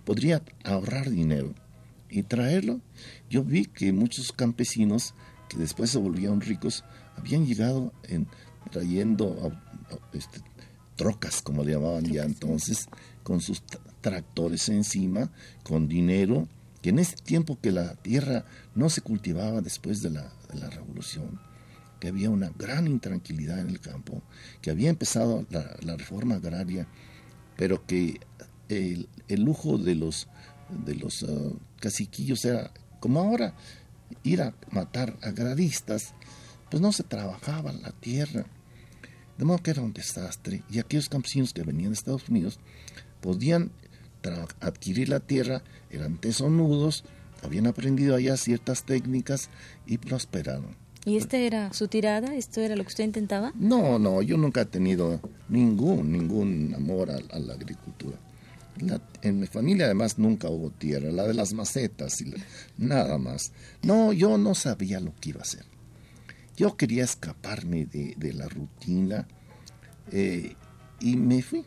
podría 0.05 0.41
ahorrar 0.63 1.09
dinero 1.09 1.53
y 2.09 2.23
traerlo. 2.23 2.81
Yo 3.29 3.43
vi 3.43 3.65
que 3.65 3.91
muchos 3.91 4.31
campesinos 4.31 5.13
que 5.49 5.57
después 5.57 5.89
se 5.89 5.97
volvían 5.97 6.41
ricos 6.41 6.83
habían 7.15 7.45
llegado 7.45 7.93
en, 8.03 8.27
trayendo 8.71 9.51
este, 10.13 10.41
trocas, 10.95 11.41
como 11.41 11.63
le 11.63 11.73
llamaban 11.73 12.05
ya 12.05 12.23
entonces, 12.23 12.87
con 13.23 13.41
sus 13.41 13.63
tractores 14.01 14.69
encima, 14.69 15.31
con 15.63 15.87
dinero, 15.87 16.47
que 16.81 16.89
en 16.89 16.99
ese 16.99 17.15
tiempo 17.15 17.57
que 17.61 17.71
la 17.71 17.95
tierra 17.95 18.45
no 18.75 18.89
se 18.89 19.01
cultivaba 19.01 19.61
después 19.61 20.01
de 20.01 20.09
la, 20.09 20.33
de 20.51 20.59
la 20.59 20.69
revolución, 20.69 21.39
que 21.99 22.09
había 22.09 22.29
una 22.29 22.51
gran 22.57 22.87
intranquilidad 22.87 23.59
en 23.59 23.69
el 23.69 23.79
campo, 23.79 24.21
que 24.61 24.71
había 24.71 24.89
empezado 24.89 25.45
la, 25.49 25.95
reforma 25.95 26.35
agraria, 26.35 26.87
pero 27.55 27.85
que 27.85 28.19
el, 28.77 29.43
lujo 29.43 29.77
de 29.77 29.95
los, 29.95 30.27
de 30.85 30.95
los 30.95 31.23
uh, 31.23 31.57
caciquillos 31.79 32.45
era, 32.45 32.71
como 32.99 33.19
ahora, 33.19 33.53
ir 34.23 34.41
a 34.41 34.53
matar 34.71 35.17
agraristas, 35.21 36.13
pues 36.69 36.81
no 36.81 36.91
se 36.91 37.03
trabajaba 37.03 37.71
la 37.73 37.91
tierra. 37.91 38.45
De 39.37 39.45
modo 39.45 39.59
que 39.59 39.71
era 39.71 39.81
un 39.81 39.93
desastre. 39.93 40.63
Y 40.69 40.79
aquellos 40.79 41.09
campesinos 41.09 41.53
que 41.53 41.63
venían 41.63 41.89
de 41.89 41.95
Estados 41.95 42.29
Unidos 42.29 42.59
podían 43.21 43.71
adquirir 44.61 45.09
la 45.09 45.19
tierra, 45.19 45.63
eran 45.89 46.17
tesonudos, 46.17 47.03
habían 47.41 47.67
aprendido 47.67 48.15
allá 48.15 48.37
ciertas 48.37 48.83
técnicas 48.83 49.49
y 49.85 49.97
prosperaron. 49.97 50.75
¿Y 51.05 51.17
esta 51.17 51.37
era 51.37 51.73
su 51.73 51.87
tirada? 51.89 52.33
¿Esto 52.35 52.61
era 52.61 52.75
lo 52.75 52.83
que 52.83 52.87
usted 52.87 53.03
intentaba? 53.03 53.51
No, 53.55 53.99
no, 53.99 54.21
yo 54.21 54.37
nunca 54.37 54.61
he 54.61 54.65
tenido 54.65 55.19
ningún, 55.49 56.11
ningún 56.11 56.73
amor 56.75 57.11
a, 57.11 57.39
la 57.39 57.53
agricultura. 57.53 58.17
En 59.21 59.39
mi 59.39 59.47
familia 59.47 59.85
además 59.85 60.17
nunca 60.17 60.49
hubo 60.49 60.71
tierra, 60.71 61.11
la 61.11 61.27
de 61.27 61.33
las 61.33 61.53
macetas 61.53 62.21
y 62.21 62.33
nada 62.77 63.17
más. 63.17 63.51
No, 63.81 64.13
yo 64.13 64.37
no 64.37 64.55
sabía 64.55 64.99
lo 64.99 65.13
que 65.15 65.29
iba 65.29 65.39
a 65.39 65.43
hacer. 65.43 65.65
Yo 66.55 66.77
quería 66.77 67.03
escaparme 67.03 67.85
de, 67.85 68.33
la 68.33 68.47
rutina 68.47 69.27
eh, 70.11 70.55
y 70.99 71.15
me 71.15 71.41
fui. 71.41 71.65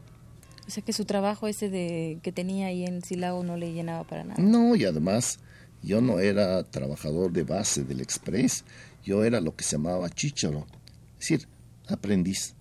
O 0.67 0.71
sea 0.71 0.85
que 0.85 0.93
su 0.93 1.05
trabajo 1.05 1.47
ese 1.47 1.71
de 1.71 2.19
que 2.23 2.33
tenía 2.33 2.69
ahí 2.69 2.85
en 2.85 3.03
Silao 3.03 3.45
no 3.45 3.57
le 3.57 3.73
llenaba 3.73 4.05
para 4.05 4.25
nada. 4.25 4.43
No, 4.43 4.75
y 4.75 4.85
además 4.85 5.39
yo 5.83 6.01
no 6.01 6.19
era 6.19 6.65
trabajador 6.65 7.33
de 7.33 7.45
base 7.45 7.85
del 7.85 8.01
Express 8.01 8.65
yo 9.07 9.25
era 9.25 9.41
lo 9.41 9.55
que 9.55 9.63
se 9.63 9.77
llamaba 9.77 10.11
chicharo, 10.11 10.67
es 11.13 11.21
decir, 11.21 11.49
aprendiz. 11.87 12.55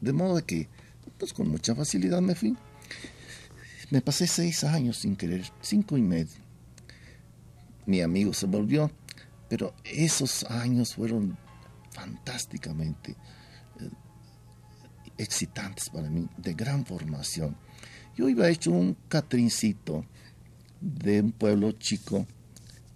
De 0.00 0.12
modo 0.12 0.36
de 0.36 0.42
que, 0.42 0.68
pues 1.18 1.32
con 1.32 1.48
mucha 1.48 1.74
facilidad 1.74 2.20
me 2.20 2.34
fui. 2.34 2.56
Me 3.90 4.00
pasé 4.00 4.26
seis 4.26 4.64
años 4.64 4.98
sin 4.98 5.14
querer, 5.14 5.44
cinco 5.60 5.96
y 5.96 6.02
medio. 6.02 6.34
Mi 7.86 8.00
amigo 8.00 8.34
se 8.34 8.46
volvió, 8.46 8.90
pero 9.48 9.74
esos 9.84 10.42
años 10.44 10.94
fueron 10.96 11.38
fantásticamente 11.92 13.12
eh, 13.80 13.90
excitantes 15.18 15.88
para 15.88 16.10
mí, 16.10 16.28
de 16.36 16.54
gran 16.54 16.84
formación. 16.84 17.56
Yo 18.16 18.28
iba 18.28 18.48
hecho 18.48 18.72
un 18.72 18.96
catrincito 19.08 20.04
de 20.80 21.20
un 21.20 21.30
pueblo 21.30 21.70
chico, 21.70 22.26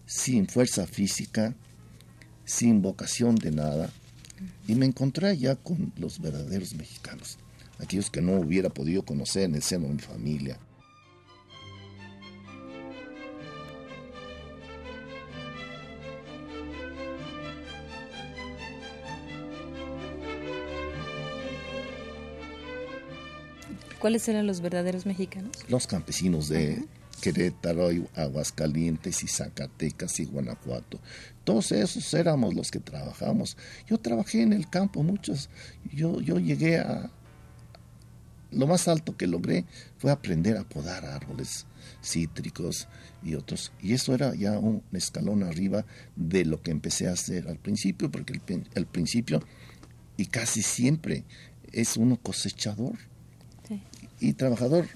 sin 0.07 0.49
fuerza 0.49 0.89
física, 0.89 1.55
sin 2.45 2.83
vocación 2.83 3.37
de 3.37 3.53
nada, 3.53 3.91
y 4.67 4.75
me 4.75 4.87
encontré 4.87 5.37
ya 5.39 5.55
con 5.55 5.93
los 5.97 6.19
verdaderos 6.19 6.75
mexicanos, 6.75 7.39
aquellos 7.79 8.11
que 8.11 8.23
no 8.23 8.41
hubiera 8.41 8.71
podido 8.71 9.05
conocer 9.05 9.45
en 9.45 9.55
el 9.55 9.63
seno 9.63 9.87
de 9.87 9.95
mi 9.95 10.01
familia. 10.01 10.59
¿Cuáles 24.01 24.27
eran 24.29 24.47
los 24.47 24.61
verdaderos 24.61 25.05
mexicanos? 25.05 25.53
Los 25.69 25.87
campesinos 25.87 26.49
de, 26.49 26.83
Querétaro, 27.21 27.91
Aguascalientes 28.15 29.23
y 29.23 29.29
Zacatecas 29.29 30.19
y 30.21 30.25
Guanajuato. 30.25 30.99
Todos 31.45 31.71
esos 31.73 32.13
éramos 32.15 32.55
los 32.55 32.71
que 32.71 32.81
trabajamos. 32.81 33.57
Yo 33.87 33.99
trabajé 33.99 34.43
en 34.43 34.53
el 34.53 34.69
campo 34.69 35.03
muchos. 35.03 35.51
Yo, 35.93 36.21
yo 36.21 36.39
llegué 36.39 36.79
a... 36.79 37.11
Lo 38.51 38.67
más 38.67 38.89
alto 38.89 39.17
que 39.17 39.29
logré 39.29 39.65
fue 39.99 40.11
aprender 40.11 40.57
a 40.57 40.65
podar 40.65 41.05
árboles 41.05 41.67
cítricos 42.03 42.89
y 43.23 43.35
otros. 43.35 43.71
Y 43.81 43.93
eso 43.93 44.13
era 44.15 44.35
ya 44.35 44.59
un 44.59 44.83
escalón 44.93 45.45
arriba 45.45 45.85
de 46.17 46.45
lo 46.45 46.61
que 46.61 46.73
empecé 46.73 47.07
a 47.07 47.13
hacer 47.13 47.47
al 47.49 47.59
principio, 47.59 48.11
porque 48.11 48.41
al 48.75 48.87
principio, 48.87 49.41
y 50.17 50.27
casi 50.27 50.63
siempre, 50.63 51.25
es 51.71 51.97
uno 51.97 52.17
cosechador 52.17 53.10
y 54.21 54.35
trabajador 54.35 54.87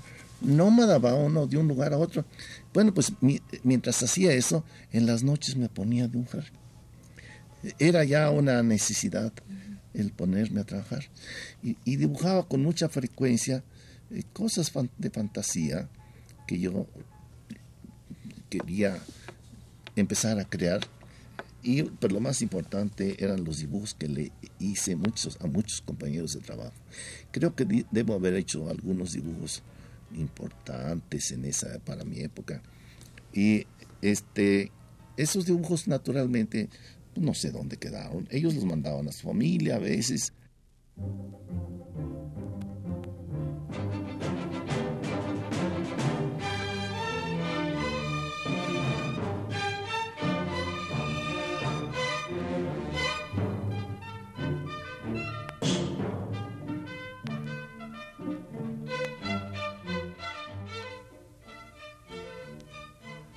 nómada 0.40 0.98
va 0.98 1.14
uno 1.14 1.46
de 1.46 1.56
un 1.56 1.68
lugar 1.68 1.92
a 1.92 1.98
otro. 1.98 2.24
Bueno, 2.72 2.92
pues 2.92 3.12
mientras 3.62 4.02
hacía 4.02 4.32
eso, 4.32 4.64
en 4.92 5.06
las 5.06 5.22
noches 5.22 5.56
me 5.56 5.68
ponía 5.68 6.04
a 6.04 6.08
dibujar. 6.08 6.44
Era 7.78 8.04
ya 8.04 8.30
una 8.30 8.62
necesidad 8.62 9.32
el 9.94 10.10
ponerme 10.10 10.60
a 10.60 10.64
trabajar. 10.64 11.04
Y, 11.62 11.96
dibujaba 11.96 12.46
con 12.46 12.62
mucha 12.62 12.88
frecuencia 12.88 13.62
eh, 14.10 14.22
cosas 14.32 14.72
de 14.98 15.10
fantasía 15.10 15.88
que 16.46 16.58
yo 16.58 16.86
quería 18.50 18.98
empezar 19.96 20.38
a 20.38 20.44
crear. 20.44 20.80
Y 21.64 21.82
pero 21.82 22.14
lo 22.14 22.20
más 22.20 22.42
importante 22.42 23.16
eran 23.24 23.42
los 23.42 23.58
dibujos 23.58 23.94
que 23.94 24.06
le 24.06 24.32
hice 24.58 24.96
muchos, 24.96 25.38
a 25.40 25.46
muchos 25.46 25.80
compañeros 25.80 26.34
de 26.34 26.40
trabajo. 26.40 26.74
Creo 27.32 27.56
que 27.56 27.86
debo 27.90 28.14
haber 28.14 28.34
hecho 28.34 28.68
algunos 28.68 29.12
dibujos 29.12 29.62
importantes 30.14 31.32
en 31.32 31.46
esa 31.46 31.78
para 31.78 32.04
mi 32.04 32.20
época. 32.20 32.62
Y 33.32 33.66
este 34.02 34.70
esos 35.16 35.46
dibujos 35.46 35.88
naturalmente 35.88 36.68
no 37.16 37.32
sé 37.32 37.50
dónde 37.50 37.78
quedaron. 37.78 38.28
Ellos 38.30 38.54
los 38.54 38.66
mandaban 38.66 39.08
a 39.08 39.12
su 39.12 39.26
familia 39.26 39.76
a 39.76 39.78
veces. 39.78 40.34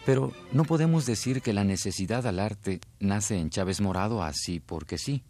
Pero 0.08 0.32
no 0.54 0.64
podemos 0.64 1.06
decir 1.06 1.42
que 1.42 1.52
la 1.52 1.66
necesidad 1.66 2.26
al 2.28 2.40
arte 2.40 2.80
nace 2.98 3.38
en 3.38 3.50
Chávez 3.50 3.82
Morado 3.82 4.24
así 4.24 4.62
porque 4.62 4.98
sí. 4.98 5.22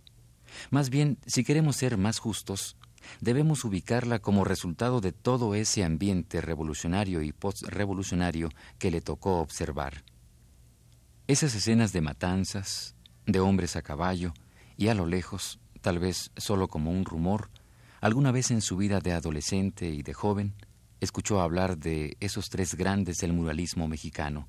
Más 0.70 0.92
bien, 0.92 1.18
si 1.26 1.44
queremos 1.44 1.78
ser 1.78 1.98
más 1.98 2.20
justos, 2.20 2.78
debemos 3.20 3.66
ubicarla 3.66 4.20
como 4.20 4.44
resultado 4.44 5.02
de 5.02 5.14
todo 5.14 5.56
ese 5.56 5.84
ambiente 5.84 6.42
revolucionario 6.42 7.24
y 7.24 7.32
postrevolucionario 7.32 8.50
que 8.78 8.92
le 8.92 9.02
tocó 9.02 9.40
observar. 9.40 10.04
Esas 11.26 11.56
escenas 11.56 11.92
de 11.92 12.02
matanzas, 12.02 12.94
de 13.26 13.40
hombres 13.40 13.78
a 13.78 13.82
caballo, 13.82 14.32
y 14.78 14.90
a 14.90 14.94
lo 14.94 15.08
lejos, 15.08 15.60
tal 15.82 15.98
vez 15.98 16.30
solo 16.38 16.68
como 16.68 16.92
un 16.92 17.04
rumor, 17.04 17.50
alguna 18.00 18.32
vez 18.32 18.52
en 18.52 18.62
su 18.62 18.78
vida 18.78 19.00
de 19.00 19.14
adolescente 19.14 19.90
y 19.90 20.04
de 20.04 20.14
joven, 20.14 20.54
escuchó 21.00 21.42
hablar 21.42 21.80
de 21.80 22.16
esos 22.20 22.52
tres 22.52 22.76
grandes 22.76 23.18
del 23.18 23.34
muralismo 23.34 23.88
mexicano, 23.88 24.46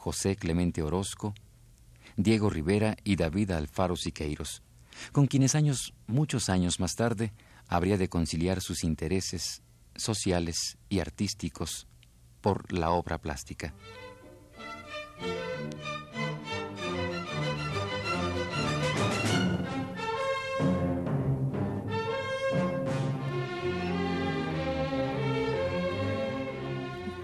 José 0.00 0.34
Clemente 0.34 0.82
Orozco, 0.82 1.34
Diego 2.16 2.48
Rivera 2.48 2.96
y 3.04 3.16
David 3.16 3.50
Alfaro 3.50 3.96
Siqueiros, 3.96 4.62
con 5.12 5.26
quienes 5.26 5.54
años, 5.54 5.92
muchos 6.06 6.48
años 6.48 6.80
más 6.80 6.96
tarde, 6.96 7.34
habría 7.68 7.98
de 7.98 8.08
conciliar 8.08 8.62
sus 8.62 8.82
intereses 8.82 9.62
sociales 9.94 10.78
y 10.88 11.00
artísticos 11.00 11.86
por 12.40 12.72
la 12.72 12.92
obra 12.92 13.18
plástica. 13.18 13.74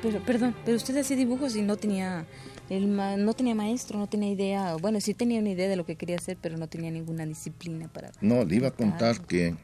Pero, 0.06 0.24
perdón, 0.24 0.54
pero 0.64 0.76
usted 0.76 0.96
hacía 0.96 1.16
dibujos 1.16 1.56
y 1.56 1.62
no 1.62 1.76
tenía 1.76 2.26
él 2.68 2.96
no 2.96 3.34
tenía 3.34 3.54
maestro, 3.54 3.98
no 3.98 4.08
tenía 4.08 4.30
idea, 4.30 4.76
bueno, 4.76 5.00
sí 5.00 5.14
tenía 5.14 5.40
una 5.40 5.50
idea 5.50 5.68
de 5.68 5.76
lo 5.76 5.86
que 5.86 5.96
quería 5.96 6.16
hacer, 6.16 6.36
pero 6.40 6.56
no 6.56 6.68
tenía 6.68 6.90
ninguna 6.90 7.24
disciplina 7.24 7.88
para... 7.88 8.10
No, 8.20 8.44
le 8.44 8.56
iba 8.56 8.68
a 8.68 8.70
contar 8.72 9.24
que 9.24 9.54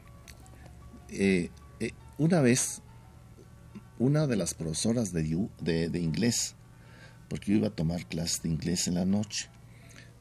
eh, 1.09 1.49
eh, 1.79 1.91
una 2.17 2.41
vez, 2.41 2.81
una 3.99 4.25
de 4.25 4.37
las 4.37 4.53
profesoras 4.53 5.11
de, 5.11 5.49
de, 5.61 5.99
inglés, 5.99 6.55
porque 7.27 7.51
yo 7.51 7.57
iba 7.57 7.67
a 7.67 7.75
tomar 7.75 8.05
clases 8.05 8.41
de 8.43 8.49
inglés 8.49 8.87
en 8.87 8.95
la 8.95 9.05
noche, 9.05 9.49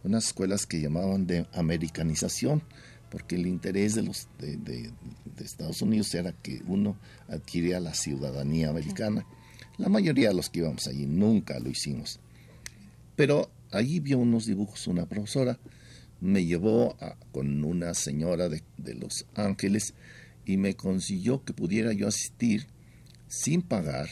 unas 0.03 0.27
escuelas 0.27 0.67
que 0.67 0.81
llamaban 0.81 1.27
de 1.27 1.47
americanización, 1.53 2.63
porque 3.11 3.37
el 3.37 3.47
interés 3.47 3.95
de 3.95 4.03
los 4.03 4.29
de, 4.39 4.93
Estados 5.39 5.83
Unidos 5.83 6.15
era 6.15 6.33
que 6.33 6.63
uno 6.67 6.97
adquiría 7.29 7.79
la 7.79 7.95
ciudadanía 7.95 8.71
americana. 8.71 9.27
La 9.79 9.89
mayoría 9.89 10.29
de 10.29 10.35
los 10.35 10.51
que 10.51 10.61
íbamos 10.61 10.87
allí 10.87 11.07
nunca 11.07 11.59
lo 11.59 11.71
hicimos. 11.71 12.21
Pero 13.17 13.51
allí 13.71 14.01
vio 14.01 14.19
unos 14.19 14.47
dibujos 14.47 14.87
una 14.87 15.07
profesora, 15.07 15.59
me 16.21 16.45
llevó 16.45 16.97
con 17.33 17.65
una 17.65 17.95
señora 17.95 18.49
de, 18.49 18.63
Los 18.95 19.27
Ángeles 19.35 19.95
y 20.45 20.57
me 20.57 20.75
consiguió 20.75 21.45
que 21.45 21.53
pudiera 21.53 21.93
yo 21.93 22.07
asistir 22.07 22.67
sin 23.29 23.63
pagar 23.63 24.09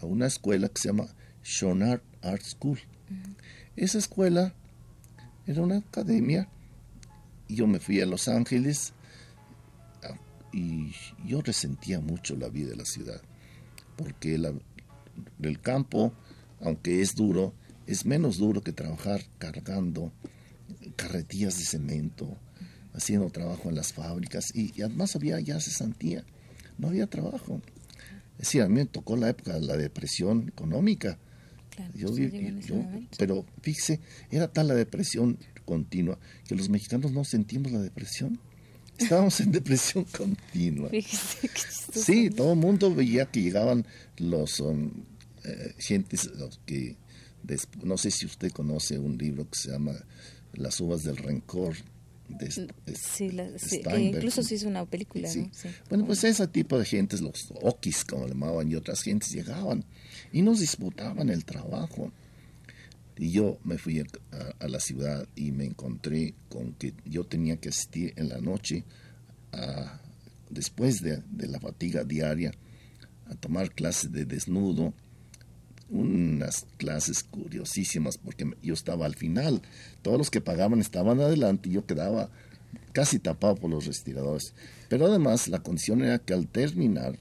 a 0.00 0.06
una 0.06 0.26
escuela 0.26 0.68
que 0.68 0.80
se 0.80 0.88
llama 0.88 1.06
Shonard 1.42 2.02
Art 2.22 2.42
School. 2.42 2.80
Esa 3.76 3.98
escuela 3.98 4.54
era 5.46 5.62
una 5.62 5.78
academia 5.78 6.48
yo 7.48 7.66
me 7.66 7.78
fui 7.78 8.00
a 8.00 8.06
Los 8.06 8.28
Ángeles 8.28 8.92
ah, 10.02 10.16
y 10.52 10.92
yo 11.24 11.42
resentía 11.42 12.00
mucho 12.00 12.36
la 12.36 12.48
vida 12.48 12.70
de 12.70 12.76
la 12.76 12.84
ciudad, 12.84 13.20
porque 13.96 14.38
el 15.42 15.60
campo, 15.60 16.12
aunque 16.60 17.00
es 17.02 17.14
duro, 17.14 17.54
es 17.86 18.06
menos 18.06 18.38
duro 18.38 18.62
que 18.62 18.72
trabajar 18.72 19.22
cargando 19.38 20.12
carretillas 20.96 21.58
de 21.58 21.64
cemento, 21.64 22.36
haciendo 22.94 23.28
trabajo 23.30 23.68
en 23.68 23.74
las 23.74 23.92
fábricas 23.92 24.54
y, 24.54 24.80
además 24.82 25.16
había 25.16 25.40
ya 25.40 25.60
cesantía, 25.60 26.24
no 26.78 26.88
había 26.88 27.06
trabajo. 27.06 27.60
Es 28.34 28.46
decir, 28.46 28.62
a 28.62 28.68
mí 28.68 28.74
me 28.74 28.86
tocó 28.86 29.16
la 29.16 29.28
época 29.28 29.54
de 29.54 29.60
la 29.60 29.76
depresión 29.76 30.48
económica. 30.48 31.18
yo, 31.94 32.08
pero 33.18 33.44
fíjese, 33.62 34.00
era 34.30 34.48
tal 34.48 34.68
la 34.68 34.74
depresión 34.74 35.38
continua, 35.64 36.18
que 36.46 36.54
los 36.54 36.68
mexicanos 36.68 37.12
no 37.12 37.24
sentimos 37.24 37.72
la 37.72 37.80
depresión. 37.80 38.38
Estábamos 38.98 39.40
en 39.40 39.52
depresión 39.52 40.04
continua. 40.04 40.90
Sí, 41.92 42.30
todo 42.30 42.52
el 42.52 42.58
mundo 42.58 42.94
veía 42.94 43.26
que 43.26 43.42
llegaban 43.42 43.86
los 44.18 44.60
um, 44.60 44.90
eh, 45.44 45.74
gentes 45.78 46.30
que, 46.64 46.96
no 47.82 47.98
sé 47.98 48.10
si 48.10 48.26
usted 48.26 48.52
conoce 48.52 48.98
un 48.98 49.18
libro 49.18 49.48
que 49.48 49.58
se 49.58 49.70
llama 49.70 49.92
Las 50.54 50.80
uvas 50.80 51.02
del 51.02 51.16
rencor. 51.16 51.76
De, 52.28 52.50
sí, 52.50 53.30
incluso 53.98 54.42
se 54.42 54.54
hizo 54.54 54.66
una 54.66 54.86
película. 54.86 55.28
Bueno, 55.90 56.06
pues 56.06 56.24
ese 56.24 56.46
tipo 56.48 56.78
de 56.78 56.86
gentes, 56.86 57.20
los 57.20 57.52
okis, 57.62 58.04
como 58.04 58.24
le 58.24 58.30
llamaban, 58.30 58.70
y 58.70 58.76
otras 58.76 59.02
gentes 59.02 59.30
llegaban 59.30 59.84
y 60.32 60.40
nos 60.40 60.60
disputaban 60.60 61.28
el 61.28 61.44
trabajo. 61.44 62.10
Y 63.16 63.30
yo 63.30 63.58
me 63.64 63.78
fui 63.78 64.00
a, 64.00 64.68
la 64.68 64.80
ciudad 64.80 65.28
y 65.36 65.52
me 65.52 65.64
encontré 65.64 66.34
con 66.48 66.72
que 66.72 66.94
yo 67.04 67.24
tenía 67.24 67.56
que 67.58 67.68
asistir 67.68 68.12
en 68.16 68.28
la 68.28 68.38
noche, 68.40 68.84
después 70.50 71.00
de, 71.00 71.22
la 71.30 71.60
fatiga 71.60 72.04
diaria, 72.04 72.52
a 73.26 73.34
tomar 73.36 73.70
clases 73.70 74.10
de 74.12 74.24
desnudo, 74.24 74.92
unas 75.90 76.66
clases 76.76 77.22
curiosísimas 77.22 78.18
porque 78.18 78.50
yo 78.62 78.74
estaba 78.74 79.06
al 79.06 79.14
final, 79.14 79.62
todos 80.02 80.18
los 80.18 80.30
que 80.30 80.40
pagaban 80.40 80.80
estaban 80.80 81.20
adelante 81.20 81.68
y 81.68 81.72
yo 81.72 81.86
quedaba 81.86 82.30
casi 82.92 83.18
tapado 83.18 83.54
por 83.54 83.70
los 83.70 83.86
respiradores. 83.86 84.54
Pero 84.88 85.06
además 85.06 85.48
la 85.48 85.62
condición 85.62 86.02
era 86.02 86.18
que 86.18 86.34
al 86.34 86.48
terminar 86.48 87.18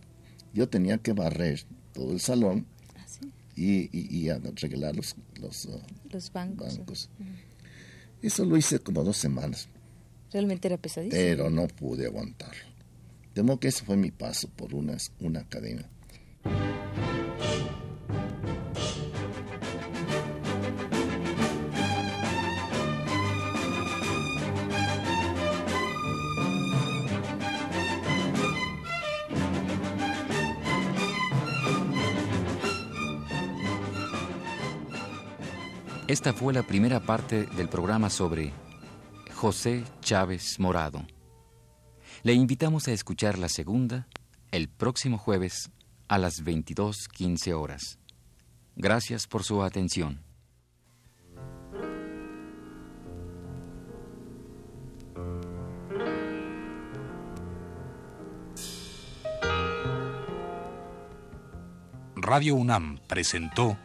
yo 0.53 0.69
tenía 0.69 0.97
que 0.97 1.13
barrer 1.13 1.65
todo 1.93 2.13
el 2.13 2.19
salón 2.19 2.65
y, 3.55 3.89
y, 3.91 4.29
arreglar 4.29 4.95
los, 4.95 5.15
los, 5.39 5.65
uh, 5.65 5.81
bancos. 6.31 7.09
Eso 8.21 8.45
lo 8.45 8.57
hice 8.57 8.79
como 8.79 9.03
dos 9.03 9.17
semanas. 9.17 9.67
Realmente 10.31 10.67
era 10.67 10.77
pesadísimo. 10.77 11.21
Pero 11.21 11.49
no 11.49 11.67
pude 11.67 12.07
aguantarlo. 12.07 12.63
Temo 13.33 13.59
que 13.59 13.67
ese 13.67 13.83
fue 13.83 13.97
mi 13.97 14.11
paso 14.11 14.47
por 14.49 14.73
una, 14.73 14.97
una 15.19 15.41
academia. 15.41 15.89
Esta 36.13 36.32
fue 36.32 36.54
la 36.54 36.62
primera 36.62 36.99
parte 36.99 37.47
del 37.47 37.69
programa 37.69 38.12
sobre 38.12 38.54
José 39.34 39.84
Chávez 40.02 40.60
Morado. 40.60 41.08
Le 42.21 42.34
invitamos 42.34 42.88
a 42.88 42.91
escuchar 42.91 43.39
la 43.39 43.49
segunda 43.49 44.08
el 44.52 44.69
próximo 44.69 45.17
jueves 45.17 45.71
a 46.08 46.19
las 46.19 46.43
22.15 46.43 47.54
horas. 47.54 47.97
Gracias 48.76 49.26
por 49.26 49.43
su 49.43 49.63
atención. 49.63 50.21
Radio 62.15 62.54
UNAM 62.54 62.99
presentó 63.08 63.80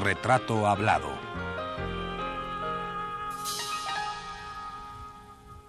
Retrato 0.00 0.66
Hablado. 0.66 1.10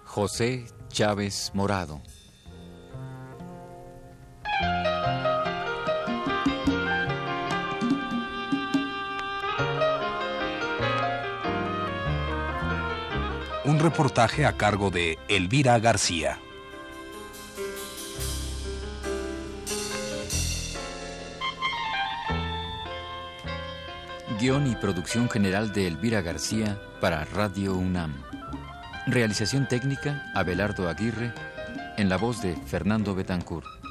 José 0.04 0.64
Chávez 0.88 1.50
Morado. 1.52 2.00
Un 13.64 13.78
reportaje 13.78 14.46
a 14.46 14.56
cargo 14.56 14.90
de 14.90 15.18
Elvira 15.28 15.78
García. 15.78 16.40
Guión 24.42 24.66
y 24.66 24.74
producción 24.74 25.30
general 25.30 25.72
de 25.72 25.86
Elvira 25.86 26.20
García 26.20 26.76
para 27.00 27.24
Radio 27.26 27.76
UNAM. 27.76 28.12
Realización 29.06 29.68
técnica, 29.68 30.32
Abelardo 30.34 30.88
Aguirre, 30.88 31.32
en 31.96 32.08
la 32.08 32.16
voz 32.16 32.42
de 32.42 32.56
Fernando 32.56 33.14
Betancourt. 33.14 33.81